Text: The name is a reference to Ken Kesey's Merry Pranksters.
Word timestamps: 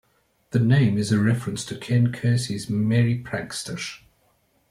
The 0.49 0.57
name 0.59 0.97
is 0.97 1.11
a 1.11 1.19
reference 1.19 1.63
to 1.65 1.77
Ken 1.77 2.11
Kesey's 2.11 2.67
Merry 2.67 3.21
Pranksters. 3.23 4.01